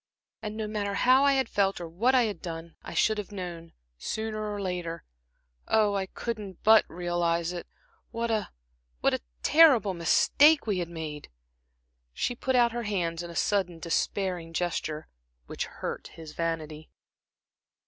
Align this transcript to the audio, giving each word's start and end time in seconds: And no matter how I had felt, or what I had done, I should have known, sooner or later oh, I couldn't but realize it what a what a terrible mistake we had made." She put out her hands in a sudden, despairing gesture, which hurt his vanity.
And 0.41 0.57
no 0.57 0.65
matter 0.65 0.95
how 0.95 1.23
I 1.25 1.33
had 1.33 1.47
felt, 1.47 1.79
or 1.79 1.87
what 1.87 2.15
I 2.15 2.23
had 2.23 2.41
done, 2.41 2.75
I 2.81 2.95
should 2.95 3.19
have 3.19 3.31
known, 3.31 3.71
sooner 3.99 4.51
or 4.51 4.59
later 4.59 5.03
oh, 5.67 5.93
I 5.93 6.07
couldn't 6.07 6.63
but 6.63 6.85
realize 6.89 7.53
it 7.53 7.67
what 8.09 8.31
a 8.31 8.49
what 9.01 9.13
a 9.13 9.21
terrible 9.43 9.93
mistake 9.93 10.65
we 10.65 10.79
had 10.79 10.89
made." 10.89 11.29
She 12.13 12.33
put 12.33 12.55
out 12.55 12.71
her 12.71 12.81
hands 12.81 13.21
in 13.21 13.29
a 13.29 13.35
sudden, 13.35 13.77
despairing 13.77 14.53
gesture, 14.53 15.07
which 15.45 15.67
hurt 15.67 16.07
his 16.07 16.33
vanity. 16.33 16.89